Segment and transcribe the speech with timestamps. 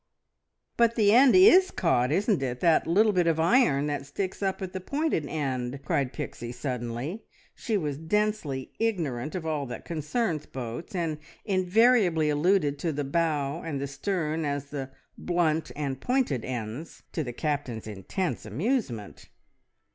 [0.77, 2.59] "But the end is caught, isn't it?
[2.59, 7.23] That little bit of iron that sticks up at the pointed end!" cried Pixie suddenly.
[7.53, 13.61] She was densely ignorant of all that concerns boats, and invariably alluded to the bow
[13.61, 19.29] and the stern as the "blunt" and "pointed" ends, to the Captain's intense amusement.